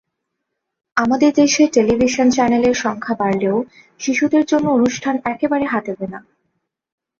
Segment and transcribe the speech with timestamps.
[0.97, 3.57] আমাদের দেশের টেলিভিশন চ্যানেলের সংখ্যা বাড়লেও
[3.99, 6.19] শিশুদের জন্য অনুষ্ঠান একবারে হাতে গোনা।